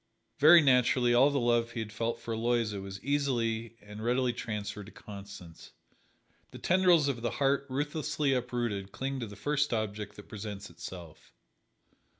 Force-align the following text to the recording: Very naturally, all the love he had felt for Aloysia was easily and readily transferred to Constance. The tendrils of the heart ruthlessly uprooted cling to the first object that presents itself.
Very 0.39 0.63
naturally, 0.63 1.13
all 1.13 1.29
the 1.29 1.39
love 1.39 1.69
he 1.73 1.79
had 1.79 1.93
felt 1.93 2.19
for 2.19 2.33
Aloysia 2.33 2.81
was 2.81 2.99
easily 3.03 3.75
and 3.83 4.03
readily 4.03 4.33
transferred 4.33 4.87
to 4.87 4.91
Constance. 4.91 5.73
The 6.49 6.57
tendrils 6.57 7.07
of 7.07 7.21
the 7.21 7.29
heart 7.29 7.67
ruthlessly 7.69 8.33
uprooted 8.33 8.91
cling 8.91 9.19
to 9.19 9.27
the 9.27 9.35
first 9.35 9.71
object 9.71 10.15
that 10.15 10.27
presents 10.27 10.71
itself. 10.71 11.35